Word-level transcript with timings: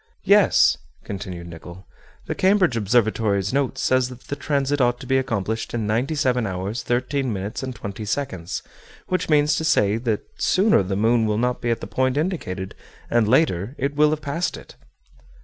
"Yes," 0.25 0.77
continued 1.03 1.45
Nicholl. 1.45 1.85
"The 2.25 2.33
Cambridge 2.33 2.75
Observatory's 2.75 3.53
note 3.53 3.77
says 3.77 4.09
that 4.09 4.21
the 4.21 4.35
transit 4.35 4.81
ought 4.81 4.99
to 5.01 5.05
be 5.05 5.19
accomplished 5.19 5.75
in 5.75 5.85
ninety 5.85 6.15
seven 6.15 6.47
hours 6.47 6.81
thirteen 6.81 7.31
minutes 7.31 7.61
and 7.61 7.75
twenty 7.75 8.05
seconds; 8.05 8.63
which 9.09 9.29
means 9.29 9.55
to 9.57 9.63
say, 9.63 9.97
that 9.97 10.23
sooner 10.41 10.81
the 10.81 10.95
moon 10.95 11.27
will 11.27 11.37
not 11.37 11.61
be 11.61 11.69
at 11.69 11.81
the 11.81 11.85
point 11.85 12.17
indicated, 12.17 12.73
and 13.11 13.27
later 13.27 13.75
it 13.77 13.95
will 13.95 14.09
have 14.09 14.23
passed 14.23 14.57
it." 14.57 14.73